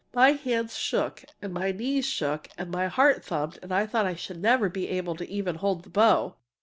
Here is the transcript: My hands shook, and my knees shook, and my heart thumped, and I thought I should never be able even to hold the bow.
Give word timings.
My 0.15 0.31
hands 0.31 0.75
shook, 0.79 1.23
and 1.43 1.53
my 1.53 1.71
knees 1.71 2.07
shook, 2.07 2.47
and 2.57 2.71
my 2.71 2.87
heart 2.87 3.23
thumped, 3.23 3.59
and 3.61 3.71
I 3.71 3.85
thought 3.85 4.07
I 4.07 4.15
should 4.15 4.41
never 4.41 4.67
be 4.67 4.89
able 4.89 5.15
even 5.21 5.53
to 5.53 5.59
hold 5.59 5.83
the 5.83 5.91
bow. 5.91 6.37